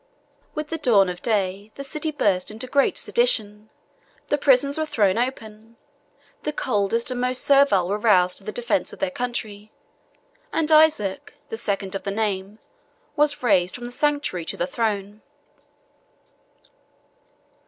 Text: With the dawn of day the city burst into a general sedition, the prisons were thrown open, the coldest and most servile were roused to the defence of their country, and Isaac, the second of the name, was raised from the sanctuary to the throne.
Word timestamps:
With 0.55 0.69
the 0.69 0.79
dawn 0.79 1.09
of 1.09 1.21
day 1.21 1.71
the 1.75 1.83
city 1.83 2.09
burst 2.09 2.49
into 2.49 2.65
a 2.65 2.71
general 2.71 2.95
sedition, 2.95 3.69
the 4.29 4.37
prisons 4.39 4.79
were 4.79 4.85
thrown 4.87 5.19
open, 5.19 5.77
the 6.41 6.51
coldest 6.51 7.11
and 7.11 7.21
most 7.21 7.43
servile 7.43 7.87
were 7.87 7.99
roused 7.99 8.39
to 8.39 8.43
the 8.43 8.51
defence 8.51 8.91
of 8.93 8.97
their 8.97 9.11
country, 9.11 9.71
and 10.51 10.71
Isaac, 10.71 11.35
the 11.49 11.55
second 11.59 11.93
of 11.93 12.01
the 12.01 12.09
name, 12.09 12.57
was 13.15 13.43
raised 13.43 13.75
from 13.75 13.85
the 13.85 13.91
sanctuary 13.91 14.45
to 14.45 14.57
the 14.57 14.65
throne. 14.65 15.21